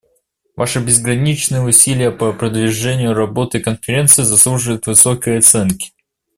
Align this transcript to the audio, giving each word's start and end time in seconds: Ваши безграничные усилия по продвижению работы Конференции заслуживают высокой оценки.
Ваши 0.55 0.79
безграничные 0.79 1.61
усилия 1.61 2.09
по 2.09 2.33
продвижению 2.33 3.13
работы 3.13 3.59
Конференции 3.59 4.23
заслуживают 4.23 4.87
высокой 4.87 5.37
оценки. 5.37 5.93